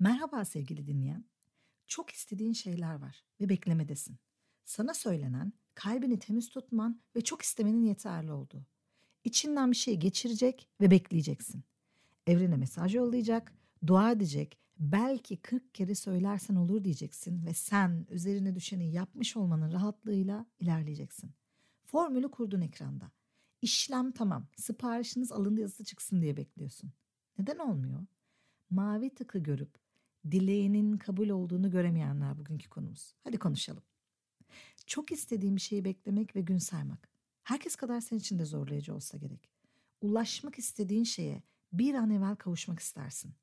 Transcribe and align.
Merhaba 0.00 0.44
sevgili 0.44 0.86
dinleyen. 0.86 1.24
Çok 1.86 2.10
istediğin 2.10 2.52
şeyler 2.52 2.94
var 2.94 3.24
ve 3.40 3.48
beklemedesin. 3.48 4.18
Sana 4.64 4.94
söylenen, 4.94 5.52
kalbini 5.74 6.18
temiz 6.18 6.48
tutman 6.48 7.00
ve 7.16 7.20
çok 7.20 7.42
istemenin 7.42 7.82
yeterli 7.82 8.32
olduğu. 8.32 8.66
İçinden 9.24 9.70
bir 9.70 9.76
şey 9.76 9.96
geçirecek 9.96 10.68
ve 10.80 10.90
bekleyeceksin. 10.90 11.64
Evrene 12.26 12.56
mesaj 12.56 12.94
yollayacak, 12.94 13.54
dua 13.86 14.12
edecek, 14.12 14.58
belki 14.78 15.36
40 15.36 15.74
kere 15.74 15.94
söylersen 15.94 16.54
olur 16.54 16.84
diyeceksin 16.84 17.46
ve 17.46 17.54
sen 17.54 18.06
üzerine 18.10 18.54
düşeni 18.54 18.92
yapmış 18.92 19.36
olmanın 19.36 19.72
rahatlığıyla 19.72 20.46
ilerleyeceksin. 20.60 21.30
Formülü 21.84 22.30
kurdun 22.30 22.60
ekranda. 22.60 23.10
İşlem 23.62 24.12
tamam, 24.12 24.46
siparişiniz 24.56 25.32
alındı 25.32 25.60
yazısı 25.60 25.84
çıksın 25.84 26.22
diye 26.22 26.36
bekliyorsun. 26.36 26.92
Neden 27.38 27.58
olmuyor? 27.58 28.06
Mavi 28.70 29.14
tıkı 29.14 29.38
görüp 29.38 29.87
dileğinin 30.30 30.98
kabul 30.98 31.28
olduğunu 31.28 31.70
göremeyenler 31.70 32.38
bugünkü 32.38 32.68
konumuz. 32.68 33.14
Hadi 33.24 33.38
konuşalım. 33.38 33.82
Çok 34.86 35.12
istediğim 35.12 35.56
bir 35.56 35.60
şeyi 35.60 35.84
beklemek 35.84 36.36
ve 36.36 36.40
gün 36.40 36.58
saymak. 36.58 37.08
Herkes 37.42 37.76
kadar 37.76 38.00
senin 38.00 38.20
için 38.20 38.38
de 38.38 38.44
zorlayıcı 38.44 38.94
olsa 38.94 39.18
gerek. 39.18 39.50
Ulaşmak 40.00 40.58
istediğin 40.58 41.04
şeye 41.04 41.42
bir 41.72 41.94
an 41.94 42.10
evvel 42.10 42.36
kavuşmak 42.36 42.80
istersin. 42.80 43.34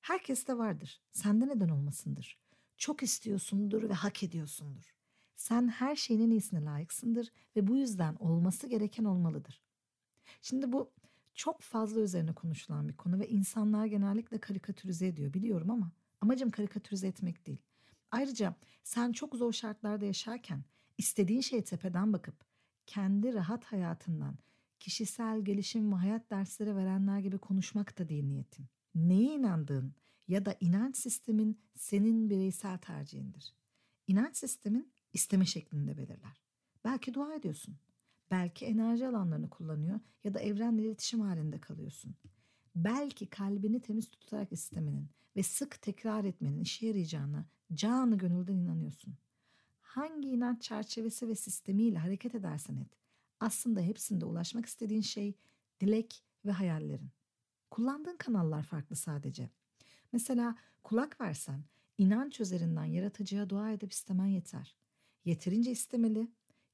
Herkeste 0.00 0.58
vardır. 0.58 1.00
Sende 1.12 1.48
neden 1.48 1.68
olmasındır. 1.68 2.38
Çok 2.76 3.02
istiyorsundur 3.02 3.88
ve 3.88 3.92
hak 3.92 4.22
ediyorsundur. 4.22 4.94
Sen 5.36 5.68
her 5.68 5.96
şeyin 5.96 6.20
en 6.20 6.30
iyisine 6.30 6.64
layıksındır 6.64 7.32
ve 7.56 7.66
bu 7.66 7.76
yüzden 7.76 8.14
olması 8.14 8.66
gereken 8.66 9.04
olmalıdır. 9.04 9.62
Şimdi 10.42 10.72
bu 10.72 10.90
çok 11.34 11.60
fazla 11.60 12.00
üzerine 12.00 12.32
konuşulan 12.32 12.88
bir 12.88 12.96
konu 12.96 13.18
ve 13.18 13.28
insanlar 13.28 13.86
genellikle 13.86 14.38
karikatürize 14.38 15.06
ediyor 15.06 15.34
biliyorum 15.34 15.70
ama 15.70 15.92
amacım 16.20 16.50
karikatürize 16.50 17.06
etmek 17.08 17.46
değil. 17.46 17.62
Ayrıca 18.10 18.54
sen 18.84 19.12
çok 19.12 19.34
zor 19.34 19.52
şartlarda 19.52 20.04
yaşarken 20.04 20.64
istediğin 20.98 21.40
şeye 21.40 21.64
tepeden 21.64 22.12
bakıp 22.12 22.34
kendi 22.86 23.34
rahat 23.34 23.64
hayatından 23.64 24.38
kişisel 24.80 25.40
gelişim 25.44 25.92
ve 25.92 25.96
hayat 25.96 26.30
dersleri 26.30 26.76
verenler 26.76 27.18
gibi 27.18 27.38
konuşmak 27.38 27.98
da 27.98 28.08
değil 28.08 28.24
niyetim. 28.24 28.68
Neye 28.94 29.34
inandığın 29.34 29.94
ya 30.28 30.46
da 30.46 30.56
inanç 30.60 30.96
sistemin 30.96 31.60
senin 31.76 32.30
bireysel 32.30 32.78
tercihindir. 32.78 33.54
İnanç 34.06 34.36
sistemin 34.36 34.92
isteme 35.12 35.46
şeklinde 35.46 35.96
belirler. 35.96 36.42
Belki 36.84 37.14
dua 37.14 37.34
ediyorsun. 37.34 37.76
Belki 38.30 38.66
enerji 38.66 39.06
alanlarını 39.06 39.50
kullanıyor 39.50 40.00
ya 40.24 40.34
da 40.34 40.40
evrenle 40.40 40.82
iletişim 40.82 41.20
halinde 41.20 41.60
kalıyorsun. 41.60 42.14
Belki 42.84 43.26
kalbini 43.26 43.80
temiz 43.80 44.10
tutarak 44.10 44.52
istemenin 44.52 45.08
ve 45.36 45.42
sık 45.42 45.82
tekrar 45.82 46.24
etmenin 46.24 46.60
işe 46.60 46.86
yarayacağına 46.86 47.46
canı 47.74 48.18
gönülden 48.18 48.56
inanıyorsun. 48.56 49.14
Hangi 49.80 50.28
inanç 50.28 50.62
çerçevesi 50.62 51.28
ve 51.28 51.34
sistemiyle 51.34 51.98
hareket 51.98 52.34
edersen 52.34 52.76
et, 52.76 52.88
aslında 53.40 53.80
hepsinde 53.80 54.24
ulaşmak 54.24 54.66
istediğin 54.66 55.00
şey 55.00 55.34
dilek 55.80 56.24
ve 56.44 56.52
hayallerin. 56.52 57.10
Kullandığın 57.70 58.16
kanallar 58.16 58.62
farklı 58.62 58.96
sadece. 58.96 59.50
Mesela 60.12 60.56
kulak 60.82 61.20
versen 61.20 61.64
inanç 61.98 62.40
üzerinden 62.40 62.84
yaratıcıya 62.84 63.50
dua 63.50 63.70
edip 63.70 63.92
istemen 63.92 64.26
yeter. 64.26 64.76
Yeterince 65.24 65.70
istemeli, 65.70 66.28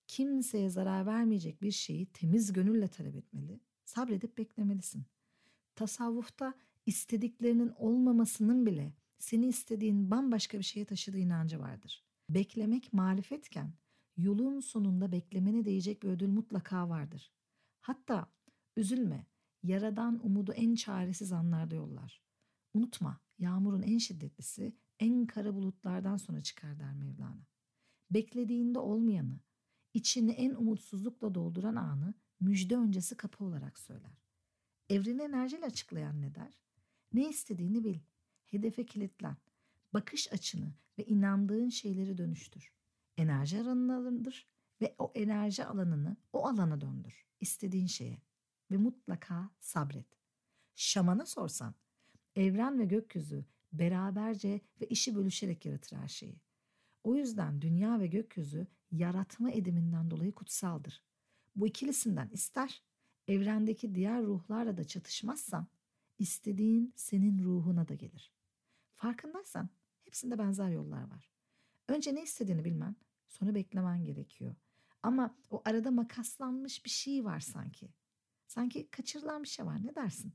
kimseye 0.07 0.71
zarar 0.71 1.07
vermeyecek 1.07 1.63
bir 1.63 1.73
şeyi 1.73 2.07
temiz 2.07 2.53
gönülle 2.53 2.89
talep 2.89 3.17
etmeli, 3.17 3.61
sabredip 3.85 4.39
beklemelisin. 4.39 5.05
Tasavvufta 5.75 6.55
istediklerinin 6.87 7.73
olmamasının 7.77 8.67
bile 8.67 8.95
seni 9.19 9.47
istediğin 9.47 10.11
bambaşka 10.11 10.59
bir 10.59 10.65
şeye 10.65 10.85
taşıdığı 10.85 11.19
inancı 11.19 11.61
vardır. 11.61 12.05
Beklemek 12.29 12.93
marifetken 12.93 13.73
yolun 14.17 14.61
sonunda 14.61 15.13
beklemene 15.13 15.65
değecek 15.65 16.03
bir 16.03 16.09
ödül 16.09 16.29
mutlaka 16.29 16.89
vardır. 16.89 17.33
Hatta 17.81 18.33
üzülme, 18.77 19.27
yaradan 19.63 20.27
umudu 20.27 20.53
en 20.53 20.75
çaresiz 20.75 21.33
anlarda 21.33 21.75
yollar. 21.75 22.23
Unutma, 22.75 23.21
yağmurun 23.39 23.83
en 23.83 23.99
şiddetlisi 23.99 24.77
en 25.01 25.27
kara 25.27 25.55
bulutlardan 25.55 26.17
sonra 26.17 26.41
çıkar 26.41 26.79
der 26.79 26.95
Mevlana. 26.95 27.47
Beklediğinde 28.11 28.79
olmayanı, 28.79 29.41
içini 29.95 30.33
en 30.33 30.55
umutsuzlukla 30.55 31.35
dolduran 31.35 31.77
anı 31.77 32.15
müjde 32.41 32.77
öncesi 32.77 33.17
kapı 33.17 33.45
olarak 33.45 33.79
söyler. 33.79 34.24
Evreni 34.89 35.23
enerjiyle 35.23 35.67
açıklayan 35.67 36.23
ne 36.23 36.35
der? 36.35 36.61
Ne 37.13 37.29
istediğini 37.29 37.85
bil. 37.85 37.99
Hedefe 38.45 38.87
kilitlen. 38.87 39.37
Bakış 39.95 40.33
açını 40.33 40.75
ve 40.99 41.05
inandığın 41.05 41.69
şeyleri 41.69 42.19
dönüştür. 42.19 42.73
Enerji 43.17 43.61
alanındır 43.61 44.49
ve 44.81 44.95
o 44.99 45.13
enerji 45.15 45.65
alanını 45.65 46.17
o 46.33 46.47
alana 46.47 46.81
döndür. 46.81 47.27
İstediğin 47.41 47.87
şeye 47.87 48.23
ve 48.71 48.77
mutlaka 48.77 49.51
sabret. 49.61 50.07
Şamana 50.75 51.27
sorsan, 51.27 51.75
evren 52.37 52.79
ve 52.79 52.85
gökyüzü 52.85 53.45
beraberce 53.73 54.61
ve 54.81 54.87
işi 54.87 55.15
bölüşerek 55.15 55.67
yaratır 55.67 55.97
her 55.97 56.09
şeyi. 56.09 56.41
O 57.05 57.15
yüzden 57.15 57.63
dünya 57.63 58.01
ve 58.01 58.07
gökyüzü 58.07 58.67
yaratma 58.91 59.51
ediminden 59.51 60.11
dolayı 60.11 60.33
kutsaldır. 60.33 61.03
Bu 61.57 61.67
ikilisinden 61.67 62.29
ister 62.29 62.83
evrendeki 63.29 63.95
diğer 63.95 64.23
ruhlarla 64.23 64.77
da 64.77 64.85
çatışmazsan 64.85 65.67
istediğin 66.19 66.93
senin 66.97 67.45
ruhuna 67.45 67.89
da 67.89 67.95
gelir. 67.95 68.33
Farkındaysan 68.95 69.69
hepsinde 70.05 70.39
benzer 70.39 70.69
yollar 70.71 71.11
var. 71.11 71.31
Önce 71.89 72.15
ne 72.15 72.23
istediğini 72.23 72.65
bilmen, 72.65 72.97
sonra 73.29 73.55
beklemen 73.55 74.05
gerekiyor. 74.05 74.55
Ama 75.03 75.37
o 75.51 75.63
arada 75.65 75.91
makaslanmış 75.91 76.85
bir 76.85 76.91
şey 76.91 77.25
var 77.25 77.41
sanki. 77.41 77.89
Sanki 78.47 78.91
kaçırılan 78.91 79.43
bir 79.43 79.49
şey 79.49 79.67
var. 79.67 79.87
Ne 79.87 79.95
dersin? 79.95 80.35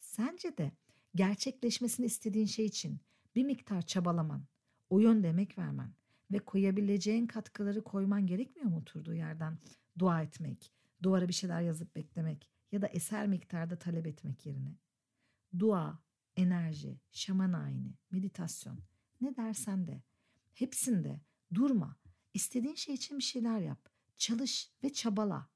Sence 0.00 0.56
de 0.56 0.72
gerçekleşmesini 1.14 2.06
istediğin 2.06 2.46
şey 2.46 2.66
için 2.66 3.00
bir 3.36 3.44
miktar 3.44 3.82
çabalaman, 3.82 4.44
o 4.90 4.98
yönde 4.98 5.28
emek 5.28 5.58
vermen 5.58 5.92
ve 6.32 6.38
koyabileceğin 6.38 7.26
katkıları 7.26 7.84
koyman 7.84 8.26
gerekmiyor 8.26 8.70
mu 8.70 8.76
oturduğu 8.76 9.14
yerden 9.14 9.58
dua 9.98 10.22
etmek, 10.22 10.72
duvara 11.04 11.28
bir 11.28 11.32
şeyler 11.32 11.60
yazıp 11.60 11.96
beklemek 11.96 12.50
ya 12.72 12.82
da 12.82 12.86
eser 12.86 13.26
miktarda 13.26 13.78
talep 13.78 14.06
etmek 14.06 14.46
yerine? 14.46 14.78
Dua, 15.58 15.98
enerji, 16.36 17.00
şaman 17.10 17.52
ayini, 17.52 17.94
meditasyon 18.10 18.78
ne 19.20 19.36
dersen 19.36 19.86
de 19.86 20.02
hepsinde 20.54 21.20
durma. 21.54 21.96
İstediğin 22.34 22.74
şey 22.74 22.94
için 22.94 23.18
bir 23.18 23.22
şeyler 23.22 23.60
yap. 23.60 23.88
Çalış 24.16 24.72
ve 24.84 24.92
çabala. 24.92 25.48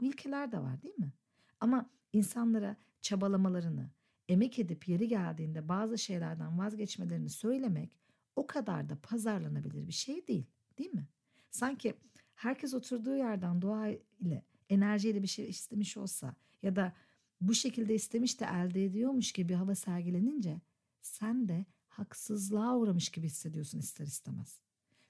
Bu 0.00 0.04
ilkeler 0.04 0.52
de 0.52 0.58
var 0.58 0.82
değil 0.82 0.98
mi? 0.98 1.12
Ama 1.60 1.90
insanlara 2.12 2.76
çabalamalarını, 3.00 3.90
emek 4.28 4.58
edip 4.58 4.88
yeri 4.88 5.08
geldiğinde 5.08 5.68
bazı 5.68 5.98
şeylerden 5.98 6.58
vazgeçmelerini 6.58 7.30
söylemek 7.30 7.98
o 8.36 8.46
kadar 8.46 8.88
da 8.88 8.98
pazarlanabilir 9.02 9.86
bir 9.86 9.92
şey 9.92 10.26
değil, 10.26 10.46
değil 10.78 10.94
mi? 10.94 11.08
Sanki 11.50 11.94
herkes 12.34 12.74
oturduğu 12.74 13.16
yerden 13.16 13.62
dua 13.62 13.88
ile 14.20 14.44
enerjiyle 14.68 15.22
bir 15.22 15.28
şey 15.28 15.48
istemiş 15.48 15.96
olsa 15.96 16.34
ya 16.62 16.76
da 16.76 16.92
bu 17.40 17.54
şekilde 17.54 17.94
istemiş 17.94 18.40
de 18.40 18.44
elde 18.44 18.84
ediyormuş 18.84 19.32
gibi 19.32 19.54
hava 19.54 19.74
sergilenince 19.74 20.60
sen 21.02 21.48
de 21.48 21.66
haksızlığa 21.88 22.76
uğramış 22.76 23.08
gibi 23.08 23.26
hissediyorsun 23.26 23.78
ister 23.78 24.06
istemez. 24.06 24.60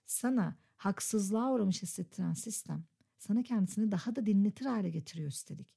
Sana 0.06 0.56
haksızlığa 0.76 1.52
uğramış 1.52 1.82
hissettiren 1.82 2.32
sistem 2.32 2.84
sana 3.18 3.42
kendisini 3.42 3.92
daha 3.92 4.16
da 4.16 4.26
dinletir 4.26 4.66
hale 4.66 4.90
getiriyor 4.90 5.28
üstelik. 5.28 5.76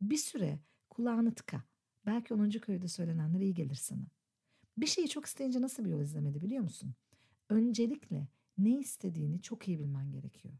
Bir 0.00 0.16
süre 0.16 0.58
kulağını 0.90 1.34
tıka. 1.34 1.62
Belki 2.06 2.34
10. 2.34 2.50
köyde 2.50 2.88
söylenenler 2.88 3.40
iyi 3.40 3.54
gelir 3.54 3.74
sana. 3.74 4.06
Bir 4.76 4.86
şeyi 4.86 5.08
çok 5.08 5.26
isteyince 5.26 5.60
nasıl 5.60 5.84
bir 5.84 5.90
yol 5.90 6.00
izlemeli 6.00 6.42
biliyor 6.42 6.62
musun? 6.62 6.94
Öncelikle 7.48 8.28
ne 8.58 8.78
istediğini 8.78 9.42
çok 9.42 9.68
iyi 9.68 9.78
bilmen 9.78 10.10
gerekiyor. 10.10 10.54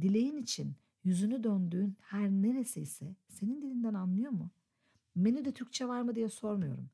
Dileğin 0.00 0.36
için 0.36 0.76
yüzünü 1.04 1.44
döndüğün 1.44 1.96
her 2.00 2.30
neresi 2.30 2.80
ise 2.80 3.16
senin 3.28 3.62
dilinden 3.62 3.94
anlıyor 3.94 4.30
mu? 4.30 4.50
Menüde 5.14 5.52
Türkçe 5.52 5.88
var 5.88 6.02
mı 6.02 6.14
diye 6.14 6.28
sormuyorum. 6.28 6.90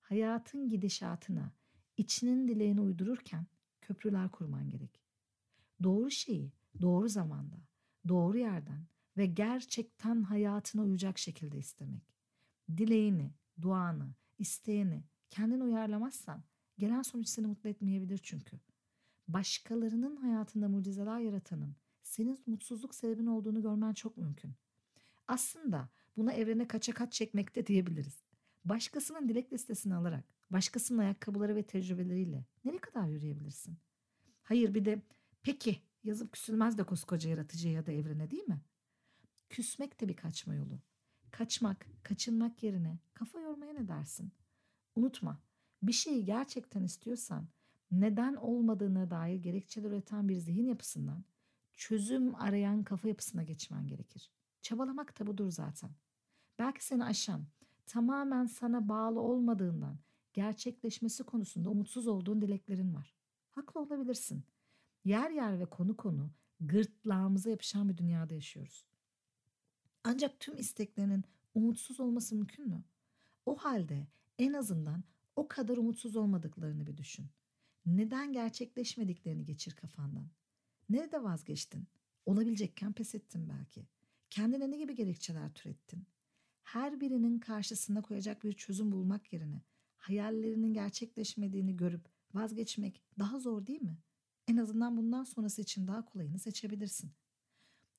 Hayatın 0.00 0.68
gidişatına, 0.68 1.52
içinin 1.96 2.48
dileğini 2.48 2.80
uydururken 2.80 3.46
köprüler 3.80 4.30
kurman 4.30 4.70
gerek. 4.70 5.00
Doğru 5.82 6.10
şeyi 6.10 6.52
doğru 6.80 7.08
zamanda, 7.08 7.56
doğru 8.08 8.38
yerden 8.38 8.86
ve 9.16 9.26
gerçekten 9.26 10.22
hayatına 10.22 10.82
uyacak 10.82 11.18
şekilde 11.18 11.58
istemek. 11.58 12.14
Dileğini, 12.76 13.32
duanı, 13.62 14.14
isteğini 14.38 15.04
kendin 15.30 15.60
uyarlamazsan 15.60 16.42
gelen 16.78 17.02
sonuç 17.02 17.28
seni 17.28 17.46
mutlu 17.46 17.68
etmeyebilir 17.68 18.18
çünkü. 18.22 18.60
Başkalarının 19.28 20.16
hayatında 20.16 20.68
mucizeler 20.68 21.18
yaratanın 21.20 21.76
senin 22.08 22.38
mutsuzluk 22.46 22.94
sebebin 22.94 23.26
olduğunu 23.26 23.62
görmen 23.62 23.92
çok 23.92 24.16
mümkün. 24.16 24.52
Aslında 25.28 25.88
buna 26.16 26.32
evrene 26.32 26.68
kaça 26.68 26.92
kaç 26.92 27.12
çekmekte 27.12 27.66
diyebiliriz. 27.66 28.22
Başkasının 28.64 29.28
dilek 29.28 29.52
listesini 29.52 29.94
alarak 29.94 30.38
Başkasının 30.50 30.98
ayakkabıları 30.98 31.56
ve 31.56 31.62
tecrübeleriyle 31.62 32.44
nereye 32.64 32.78
kadar 32.78 33.06
yürüyebilirsin? 33.06 33.78
Hayır 34.42 34.74
bir 34.74 34.84
de 34.84 35.02
peki 35.42 35.78
yazıp 36.04 36.32
küsülmez 36.32 36.78
de 36.78 36.84
koskoca 36.84 37.30
yaratıcıya 37.30 37.74
ya 37.74 37.86
da 37.86 37.92
evrene 37.92 38.30
değil 38.30 38.48
mi? 38.48 38.60
Küsmek 39.50 40.00
de 40.00 40.08
bir 40.08 40.16
kaçma 40.16 40.54
yolu. 40.54 40.80
Kaçmak, 41.30 41.86
kaçınmak 42.02 42.62
yerine 42.62 42.98
kafa 43.14 43.40
yormaya 43.40 43.72
ne 43.72 43.88
dersin? 43.88 44.32
Unutma, 44.96 45.40
bir 45.82 45.92
şeyi 45.92 46.24
gerçekten 46.24 46.82
istiyorsan 46.82 47.48
neden 47.90 48.34
olmadığına 48.34 49.10
dair 49.10 49.36
gerekçeler 49.36 49.90
üreten 49.90 50.28
bir 50.28 50.36
zihin 50.36 50.66
yapısından 50.66 51.24
çözüm 51.78 52.34
arayan 52.34 52.84
kafa 52.84 53.08
yapısına 53.08 53.42
geçmen 53.42 53.86
gerekir. 53.86 54.30
Çabalamak 54.62 55.20
da 55.20 55.26
budur 55.26 55.50
zaten. 55.50 55.90
Belki 56.58 56.84
seni 56.84 57.04
aşan, 57.04 57.46
tamamen 57.86 58.46
sana 58.46 58.88
bağlı 58.88 59.20
olmadığından 59.20 59.98
gerçekleşmesi 60.32 61.24
konusunda 61.24 61.70
umutsuz 61.70 62.06
olduğun 62.06 62.42
dileklerin 62.42 62.94
var. 62.94 63.14
Haklı 63.50 63.80
olabilirsin. 63.80 64.44
Yer 65.04 65.30
yer 65.30 65.60
ve 65.60 65.66
konu 65.66 65.96
konu 65.96 66.30
gırtlağımıza 66.60 67.50
yapışan 67.50 67.88
bir 67.88 67.96
dünyada 67.96 68.34
yaşıyoruz. 68.34 68.84
Ancak 70.04 70.40
tüm 70.40 70.58
isteklerinin 70.58 71.24
umutsuz 71.54 72.00
olması 72.00 72.34
mümkün 72.34 72.68
mü? 72.68 72.84
O 73.46 73.56
halde 73.56 74.06
en 74.38 74.52
azından 74.52 75.04
o 75.36 75.48
kadar 75.48 75.76
umutsuz 75.76 76.16
olmadıklarını 76.16 76.86
bir 76.86 76.96
düşün. 76.96 77.26
Neden 77.86 78.32
gerçekleşmediklerini 78.32 79.44
geçir 79.44 79.72
kafandan. 79.72 80.28
Nerede 80.88 81.22
vazgeçtin? 81.22 81.86
Olabilecekken 82.26 82.92
pes 82.92 83.14
ettin 83.14 83.48
belki. 83.48 83.86
Kendine 84.30 84.70
ne 84.70 84.76
gibi 84.76 84.94
gerekçeler 84.94 85.52
türettin? 85.54 86.06
Her 86.62 87.00
birinin 87.00 87.38
karşısına 87.38 88.02
koyacak 88.02 88.44
bir 88.44 88.52
çözüm 88.52 88.92
bulmak 88.92 89.32
yerine 89.32 89.62
hayallerinin 89.96 90.74
gerçekleşmediğini 90.74 91.76
görüp 91.76 92.08
vazgeçmek 92.34 93.02
daha 93.18 93.38
zor 93.38 93.66
değil 93.66 93.82
mi? 93.82 93.98
En 94.48 94.56
azından 94.56 94.96
bundan 94.96 95.24
sonrası 95.24 95.62
için 95.62 95.86
daha 95.86 96.04
kolayını 96.04 96.38
seçebilirsin. 96.38 97.12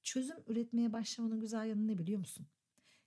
Çözüm 0.03 0.38
üretmeye 0.47 0.94
başlamanın 0.94 1.39
güzel 1.39 1.65
yanı 1.65 1.88
ne 1.88 1.97
biliyor 1.97 2.19
musun? 2.19 2.47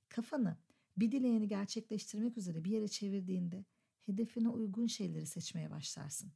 Kafanı 0.08 0.56
bir 0.96 1.12
dileğini 1.12 1.48
gerçekleştirmek 1.48 2.38
üzere 2.38 2.64
bir 2.64 2.70
yere 2.70 2.88
çevirdiğinde 2.88 3.64
hedefine 4.00 4.48
uygun 4.48 4.86
şeyleri 4.86 5.26
seçmeye 5.26 5.70
başlarsın. 5.70 6.32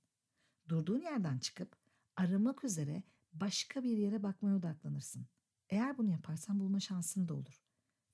Durduğun 0.68 1.00
yerden 1.00 1.38
çıkıp 1.38 1.76
aramak 2.16 2.64
üzere 2.64 3.02
başka 3.40 3.82
bir 3.82 3.96
yere 3.96 4.22
bakmaya 4.22 4.56
odaklanırsın. 4.56 5.26
Eğer 5.68 5.98
bunu 5.98 6.10
yaparsan 6.10 6.60
bulma 6.60 6.80
şansın 6.80 7.28
da 7.28 7.34
olur. 7.34 7.62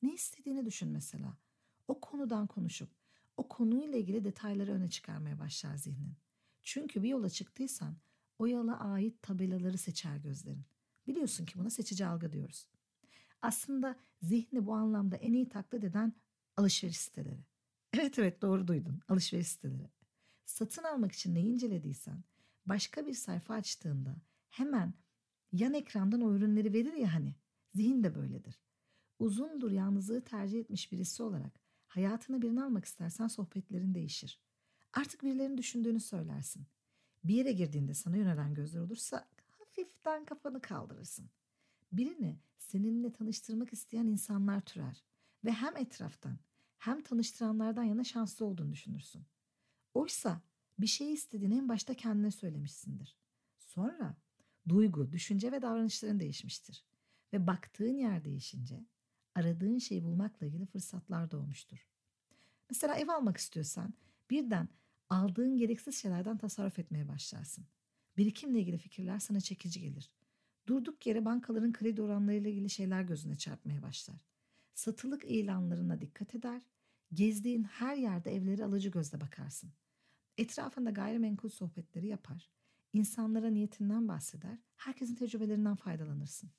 Ne 0.02 0.14
istediğini 0.14 0.66
düşün 0.66 0.88
mesela. 0.88 1.36
O 1.88 2.00
konudan 2.00 2.46
konuşup 2.46 2.90
o 3.36 3.48
konuyla 3.48 3.98
ilgili 3.98 4.24
detayları 4.24 4.72
öne 4.72 4.90
çıkarmaya 4.90 5.38
başlar 5.38 5.76
zihnin. 5.76 6.16
Çünkü 6.62 7.02
bir 7.02 7.08
yola 7.08 7.30
çıktıysan 7.30 7.96
o 8.38 8.48
yola 8.48 8.80
ait 8.80 9.22
tabelaları 9.22 9.78
seçer 9.78 10.16
gözlerin. 10.16 10.64
Biliyorsun 11.06 11.44
ki 11.44 11.58
buna 11.58 11.70
seçici 11.70 12.06
algı 12.06 12.32
diyoruz. 12.32 12.68
Aslında 13.42 13.96
zihni 14.22 14.66
bu 14.66 14.74
anlamda 14.74 15.16
en 15.16 15.32
iyi 15.32 15.48
taklit 15.48 15.84
eden 15.84 16.12
alışveriş 16.56 16.96
siteleri. 16.96 17.44
Evet 17.92 18.18
evet 18.18 18.42
doğru 18.42 18.68
duydun 18.68 19.00
alışveriş 19.08 19.48
siteleri. 19.48 19.90
Satın 20.44 20.82
almak 20.82 21.12
için 21.12 21.34
neyi 21.34 21.46
incelediysen 21.46 22.24
başka 22.66 23.06
bir 23.06 23.14
sayfa 23.14 23.54
açtığında 23.54 24.16
hemen 24.48 24.94
yan 25.52 25.74
ekrandan 25.74 26.20
o 26.20 26.34
ürünleri 26.34 26.72
verir 26.72 26.92
ya 26.92 27.14
hani. 27.14 27.34
Zihin 27.74 28.04
de 28.04 28.14
böyledir. 28.14 28.60
Uzundur 29.18 29.70
yalnızlığı 29.70 30.24
tercih 30.24 30.60
etmiş 30.60 30.92
birisi 30.92 31.22
olarak 31.22 31.60
hayatına 31.86 32.42
birini 32.42 32.62
almak 32.62 32.84
istersen 32.84 33.26
sohbetlerin 33.26 33.94
değişir. 33.94 34.40
Artık 34.92 35.22
birilerinin 35.22 35.58
düşündüğünü 35.58 36.00
söylersin. 36.00 36.66
Bir 37.24 37.34
yere 37.34 37.52
girdiğinde 37.52 37.94
sana 37.94 38.16
yönelen 38.16 38.54
gözler 38.54 38.80
olursa 38.80 39.28
hafiften 39.58 40.24
kafanı 40.24 40.60
kaldırırsın. 40.60 41.30
Birini 41.92 42.38
seninle 42.58 43.12
tanıştırmak 43.12 43.72
isteyen 43.72 44.06
insanlar 44.06 44.60
türer 44.60 45.04
ve 45.44 45.52
hem 45.52 45.76
etraftan 45.76 46.38
hem 46.78 47.02
tanıştıranlardan 47.02 47.82
yana 47.82 48.04
şanslı 48.04 48.46
olduğunu 48.46 48.72
düşünürsün. 48.72 49.26
Oysa 49.94 50.40
bir 50.78 50.86
şey 50.86 51.12
istediğini 51.12 51.56
en 51.56 51.68
başta 51.68 51.94
kendine 51.94 52.30
söylemişsindir. 52.30 53.16
Sonra 53.58 54.16
duygu, 54.68 55.12
düşünce 55.12 55.52
ve 55.52 55.62
davranışların 55.62 56.20
değişmiştir. 56.20 56.84
Ve 57.32 57.46
baktığın 57.46 57.96
yer 57.96 58.24
değişince 58.24 58.84
aradığın 59.34 59.78
şeyi 59.78 60.04
bulmakla 60.04 60.46
ilgili 60.46 60.66
fırsatlar 60.66 61.30
doğmuştur. 61.30 61.86
Mesela 62.70 62.94
ev 62.94 63.08
almak 63.08 63.36
istiyorsan 63.36 63.94
birden 64.30 64.68
aldığın 65.10 65.56
gereksiz 65.56 65.94
şeylerden 65.94 66.38
tasarruf 66.38 66.78
etmeye 66.78 67.08
başlarsın. 67.08 67.66
Birikimle 68.16 68.60
ilgili 68.60 68.78
fikirler 68.78 69.18
sana 69.18 69.40
çekici 69.40 69.80
gelir. 69.80 70.10
Durduk 70.66 71.06
yere 71.06 71.24
bankaların 71.24 71.72
kredi 71.72 72.02
oranlarıyla 72.02 72.50
ilgili 72.50 72.70
şeyler 72.70 73.02
gözüne 73.02 73.36
çarpmaya 73.36 73.82
başlar. 73.82 74.16
Satılık 74.74 75.24
ilanlarına 75.24 76.00
dikkat 76.00 76.34
eder, 76.34 76.62
gezdiğin 77.12 77.62
her 77.62 77.96
yerde 77.96 78.34
evleri 78.34 78.64
alıcı 78.64 78.88
gözle 78.88 79.20
bakarsın. 79.20 79.72
Etrafında 80.38 80.90
gayrimenkul 80.90 81.48
sohbetleri 81.48 82.06
yapar, 82.06 82.50
insanlara 82.92 83.50
niyetinden 83.50 84.08
bahseder, 84.08 84.58
herkesin 84.76 85.14
tecrübelerinden 85.14 85.76
faydalanırsın. 85.76 86.50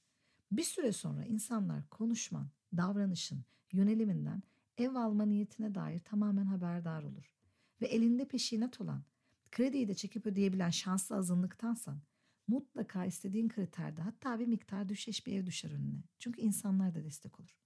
Bir 0.52 0.64
süre 0.64 0.92
sonra 0.92 1.26
insanlar 1.26 1.90
konuşman, 1.90 2.50
davranışın, 2.78 3.46
yöneliminden 3.72 4.44
ev 4.78 4.96
alma 4.96 5.26
niyetine 5.26 5.76
dair 5.76 6.00
tamamen 6.00 6.46
haberdar 6.46 7.04
olur. 7.04 7.36
Ve 7.82 7.86
elinde 7.86 8.28
peşinat 8.28 8.82
olan, 8.82 9.04
krediyi 9.52 9.88
de 9.88 9.94
çekip 9.94 10.26
ödeyebilen 10.26 10.70
şanslı 10.70 11.16
azınlıktansan 11.16 12.02
mutlaka 12.48 13.06
istediğin 13.06 13.50
kriterde 13.50 14.02
hatta 14.02 14.40
bir 14.40 14.48
miktar 14.48 14.90
düşeş 14.90 15.28
bir 15.28 15.34
ev 15.34 15.46
düşer 15.46 15.72
önüne. 15.72 16.04
Çünkü 16.20 16.42
insanlar 16.42 16.96
da 16.96 17.04
destek 17.04 17.40
olur. 17.40 17.58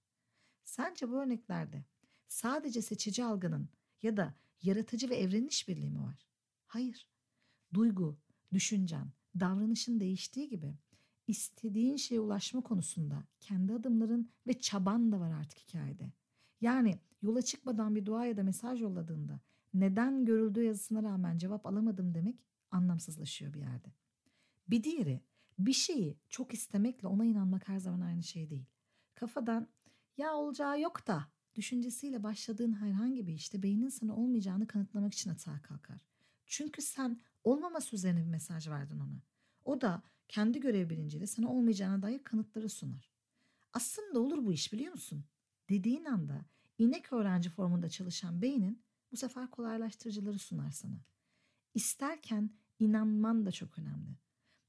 Sence 0.64 1.08
bu 1.08 1.22
örneklerde 1.22 1.84
sadece 2.28 2.82
seçici 2.82 3.24
algının 3.24 3.68
ya 4.02 4.16
da 4.16 4.34
yaratıcı 4.62 5.10
ve 5.10 5.16
evrenin 5.16 5.48
işbirliği 5.48 5.90
mi 5.90 6.02
var? 6.02 6.28
Hayır. 6.66 7.08
Duygu, 7.74 8.18
düşüncen, 8.52 9.12
davranışın 9.40 10.00
değiştiği 10.00 10.48
gibi 10.48 10.74
istediğin 11.26 11.96
şeye 11.96 12.20
ulaşma 12.20 12.60
konusunda 12.60 13.24
kendi 13.40 13.72
adımların 13.72 14.30
ve 14.46 14.60
çaban 14.60 15.12
da 15.12 15.20
var 15.20 15.30
artık 15.30 15.58
hikayede. 15.58 16.12
Yani 16.60 16.98
yola 17.22 17.42
çıkmadan 17.42 17.94
bir 17.94 18.06
dua 18.06 18.26
ya 18.26 18.36
da 18.36 18.42
mesaj 18.42 18.82
yolladığında 18.82 19.40
neden 19.74 20.24
görüldüğü 20.24 20.62
yazısına 20.62 21.02
rağmen 21.02 21.38
cevap 21.38 21.66
alamadım 21.66 22.14
demek 22.14 22.38
anlamsızlaşıyor 22.70 23.54
bir 23.54 23.60
yerde. 23.60 23.92
Bir 24.68 24.82
diğeri 24.82 25.20
bir 25.58 25.72
şeyi 25.72 26.18
çok 26.28 26.54
istemekle 26.54 27.08
ona 27.08 27.24
inanmak 27.24 27.68
her 27.68 27.78
zaman 27.78 28.00
aynı 28.00 28.22
şey 28.22 28.50
değil. 28.50 28.66
Kafadan 29.14 29.68
ya 30.16 30.34
olacağı 30.34 30.80
yok 30.80 31.06
da 31.06 31.28
düşüncesiyle 31.54 32.22
başladığın 32.22 32.72
herhangi 32.72 33.26
bir 33.26 33.32
işte 33.32 33.62
beynin 33.62 33.88
sana 33.88 34.16
olmayacağını 34.16 34.66
kanıtlamak 34.66 35.14
için 35.14 35.30
atağa 35.30 35.62
kalkar. 35.62 36.06
Çünkü 36.46 36.82
sen 36.82 37.20
olmaması 37.50 37.96
üzerine 37.96 38.20
bir 38.20 38.30
mesaj 38.30 38.68
verdin 38.68 38.98
ona. 38.98 39.22
O 39.64 39.80
da 39.80 40.02
kendi 40.28 40.60
görev 40.60 40.90
bilinciyle 40.90 41.26
sana 41.26 41.52
olmayacağına 41.52 42.02
dair 42.02 42.24
kanıtları 42.24 42.68
sunar. 42.68 43.10
Aslında 43.72 44.20
olur 44.20 44.46
bu 44.46 44.52
iş 44.52 44.72
biliyor 44.72 44.92
musun? 44.92 45.24
Dediğin 45.68 46.04
anda 46.04 46.44
inek 46.78 47.12
öğrenci 47.12 47.50
formunda 47.50 47.88
çalışan 47.88 48.42
beynin 48.42 48.82
bu 49.12 49.16
sefer 49.16 49.50
kolaylaştırıcıları 49.50 50.38
sunar 50.38 50.70
sana. 50.70 51.00
İsterken 51.74 52.50
inanman 52.78 53.46
da 53.46 53.52
çok 53.52 53.78
önemli. 53.78 54.16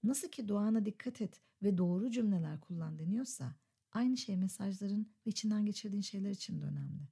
Nasıl 0.04 0.28
ki 0.28 0.48
duana 0.48 0.86
dikkat 0.86 1.22
et 1.22 1.42
ve 1.64 1.78
doğru 1.78 2.12
cümleler 2.12 2.62
kullan 2.62 3.00
deniyorsa 3.00 3.56
aynı 3.92 4.18
şey 4.18 4.38
mesajların 4.38 5.02
ve 5.26 5.30
içinden 5.30 5.66
geçirdiğin 5.66 6.02
şeyler 6.02 6.32
için 6.32 6.62
de 6.62 6.66
önemli. 6.66 7.08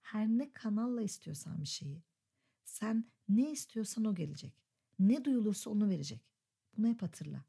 Her 0.00 0.28
ne 0.28 0.52
kanalla 0.52 1.02
istiyorsan 1.02 1.62
bir 1.62 1.68
şeyi, 1.68 2.02
sen 2.64 3.04
ne 3.28 3.52
istiyorsan 3.52 4.04
o 4.04 4.14
gelecek. 4.14 4.65
Ne 4.98 5.24
duyulursa 5.24 5.70
onu 5.70 5.88
verecek. 5.88 6.20
Bunu 6.76 6.88
hep 6.88 7.02
hatırla. 7.02 7.44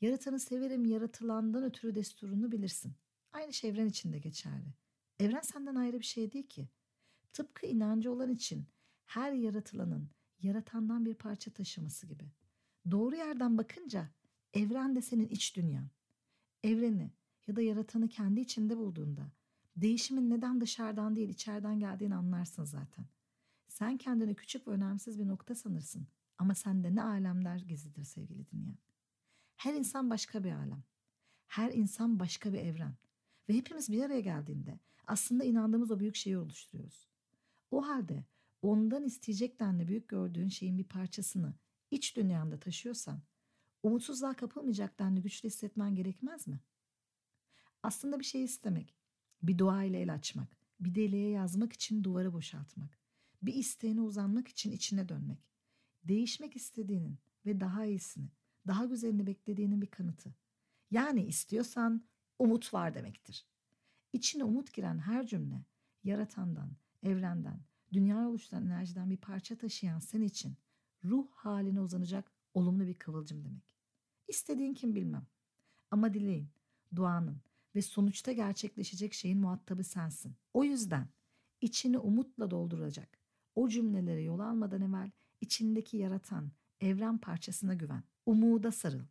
Yaratanı 0.00 0.40
severim 0.40 0.84
yaratılandan 0.84 1.64
ötürü 1.64 1.94
desturunu 1.94 2.52
bilirsin. 2.52 2.92
Aynı 3.32 3.52
şey 3.52 3.70
evren 3.70 3.86
için 3.86 4.12
de 4.12 4.18
geçerli. 4.18 4.74
Evren 5.18 5.40
senden 5.40 5.74
ayrı 5.74 5.98
bir 5.98 6.04
şey 6.04 6.32
değil 6.32 6.48
ki. 6.48 6.68
Tıpkı 7.32 7.66
inancı 7.66 8.12
olan 8.12 8.30
için 8.30 8.66
her 9.06 9.32
yaratılanın 9.32 10.10
yaratandan 10.42 11.04
bir 11.04 11.14
parça 11.14 11.50
taşıması 11.50 12.06
gibi. 12.06 12.24
Doğru 12.90 13.16
yerden 13.16 13.58
bakınca 13.58 14.08
evren 14.54 14.96
de 14.96 15.02
senin 15.02 15.28
iç 15.28 15.56
dünyan. 15.56 15.88
Evreni 16.64 17.10
ya 17.46 17.56
da 17.56 17.62
yaratanı 17.62 18.08
kendi 18.08 18.40
içinde 18.40 18.76
bulduğunda 18.76 19.32
değişimin 19.76 20.30
neden 20.30 20.60
dışarıdan 20.60 21.16
değil 21.16 21.28
içeriden 21.28 21.78
geldiğini 21.78 22.14
anlarsın 22.14 22.64
zaten. 22.64 23.06
Sen 23.68 23.96
kendini 23.96 24.34
küçük 24.34 24.68
ve 24.68 24.70
önemsiz 24.70 25.18
bir 25.18 25.28
nokta 25.28 25.54
sanırsın 25.54 26.06
ama 26.40 26.54
sende 26.54 26.94
ne 26.94 27.02
alemler 27.02 27.56
gizlidir 27.56 28.04
sevgili 28.04 28.50
dinleyen. 28.50 28.78
Her 29.56 29.74
insan 29.74 30.10
başka 30.10 30.44
bir 30.44 30.52
alem. 30.52 30.82
Her 31.46 31.72
insan 31.72 32.20
başka 32.20 32.52
bir 32.52 32.58
evren. 32.58 32.94
Ve 33.48 33.54
hepimiz 33.54 33.92
bir 33.92 34.02
araya 34.02 34.20
geldiğinde 34.20 34.78
aslında 35.06 35.44
inandığımız 35.44 35.90
o 35.90 36.00
büyük 36.00 36.16
şeyi 36.16 36.38
oluşturuyoruz. 36.38 37.08
O 37.70 37.86
halde 37.86 38.24
ondan 38.62 39.04
isteyecek 39.04 39.60
denli 39.60 39.88
büyük 39.88 40.08
gördüğün 40.08 40.48
şeyin 40.48 40.78
bir 40.78 40.84
parçasını 40.84 41.54
iç 41.90 42.16
dünyanda 42.16 42.60
taşıyorsan 42.60 43.22
umutsuzluğa 43.82 44.34
kapılmayacak 44.34 44.98
denli 44.98 45.22
güçlü 45.22 45.48
hissetmen 45.48 45.94
gerekmez 45.94 46.48
mi? 46.48 46.60
Aslında 47.82 48.18
bir 48.18 48.24
şey 48.24 48.44
istemek, 48.44 48.94
bir 49.42 49.58
dua 49.58 49.84
ile 49.84 50.00
el 50.00 50.14
açmak, 50.14 50.56
bir 50.80 50.94
deliğe 50.94 51.30
yazmak 51.30 51.72
için 51.72 52.04
duvarı 52.04 52.32
boşaltmak, 52.32 52.98
bir 53.42 53.54
isteğine 53.54 54.00
uzanmak 54.00 54.48
için 54.48 54.72
içine 54.72 55.08
dönmek, 55.08 55.49
değişmek 56.04 56.56
istediğinin 56.56 57.18
ve 57.46 57.60
daha 57.60 57.84
iyisini, 57.84 58.28
daha 58.66 58.84
güzelini 58.84 59.26
beklediğinin 59.26 59.82
bir 59.82 59.86
kanıtı. 59.86 60.34
Yani 60.90 61.24
istiyorsan 61.24 62.04
umut 62.38 62.74
var 62.74 62.94
demektir. 62.94 63.46
İçine 64.12 64.44
umut 64.44 64.72
giren 64.72 64.98
her 64.98 65.26
cümle 65.26 65.64
yaratandan, 66.04 66.70
evrenden, 67.02 67.60
dünya 67.92 68.28
oluşturan 68.28 68.66
enerjiden 68.66 69.10
bir 69.10 69.16
parça 69.16 69.56
taşıyan 69.56 69.98
sen 69.98 70.22
için 70.22 70.56
ruh 71.04 71.26
haline 71.30 71.80
uzanacak 71.80 72.32
olumlu 72.54 72.86
bir 72.86 72.94
kıvılcım 72.94 73.44
demek. 73.44 73.76
İstediğin 74.28 74.74
kim 74.74 74.94
bilmem. 74.94 75.26
Ama 75.90 76.14
dileğin, 76.14 76.48
duanın 76.96 77.40
ve 77.74 77.82
sonuçta 77.82 78.32
gerçekleşecek 78.32 79.14
şeyin 79.14 79.38
muhatabı 79.38 79.84
sensin. 79.84 80.36
O 80.54 80.64
yüzden 80.64 81.08
içini 81.60 81.98
umutla 81.98 82.50
dolduracak 82.50 83.18
o 83.54 83.68
cümlelere 83.68 84.22
yol 84.22 84.40
almadan 84.40 84.80
evvel 84.80 85.10
içindeki 85.40 85.96
yaratan 85.96 86.50
evren 86.80 87.18
parçasına 87.18 87.74
güven. 87.74 88.02
Umuda 88.26 88.72
sarıl. 88.72 89.04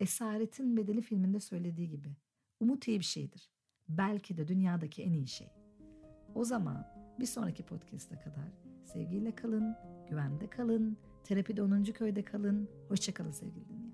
Esaretin 0.00 0.76
Bedeli 0.76 1.02
filminde 1.02 1.40
söylediği 1.40 1.88
gibi. 1.88 2.16
Umut 2.60 2.88
iyi 2.88 2.98
bir 3.00 3.04
şeydir. 3.04 3.50
Belki 3.88 4.36
de 4.36 4.48
dünyadaki 4.48 5.02
en 5.02 5.12
iyi 5.12 5.26
şey. 5.26 5.48
O 6.34 6.44
zaman 6.44 6.86
bir 7.20 7.26
sonraki 7.26 7.62
podcast'a 7.62 8.20
kadar 8.20 8.52
sevgiyle 8.84 9.34
kalın, 9.34 9.76
güvende 10.08 10.50
kalın, 10.50 10.96
terapide 11.24 11.62
10. 11.62 11.84
köyde 11.84 12.24
kalın. 12.24 12.68
Hoşçakalın 12.88 13.30
sevgili 13.30 13.85